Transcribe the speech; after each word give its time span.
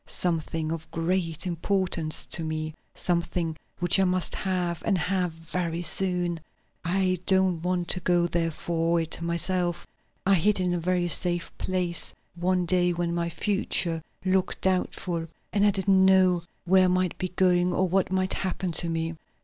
"Something 0.07 0.71
of 0.71 0.89
great 0.89 1.45
importance 1.45 2.25
to 2.25 2.43
me; 2.43 2.73
something 2.95 3.55
which 3.77 3.99
I 3.99 4.03
must 4.03 4.33
have 4.33 4.81
and 4.83 4.97
have 4.97 5.31
very 5.31 5.83
soon. 5.83 6.39
I 6.83 7.19
don't 7.27 7.61
want 7.61 7.87
to 7.89 7.99
go 7.99 8.25
there 8.25 8.49
for 8.49 8.99
it 8.99 9.21
myself. 9.21 9.85
I 10.25 10.33
hid 10.33 10.59
it 10.59 10.63
in 10.63 10.73
a 10.73 10.79
very 10.79 11.07
safe 11.07 11.55
place 11.59 12.15
one 12.33 12.65
day 12.65 12.93
when 12.93 13.13
my 13.13 13.29
future 13.29 14.01
looked 14.25 14.61
doubtful, 14.61 15.27
and 15.53 15.63
I 15.63 15.69
didn't 15.69 16.03
know 16.03 16.41
where 16.65 16.85
I 16.85 16.87
might 16.87 17.15
be 17.19 17.29
going 17.29 17.71
or 17.71 17.87
what 17.87 18.11
might 18.11 18.33
happen 18.33 18.71
to 18.71 18.89
me. 18.89 19.13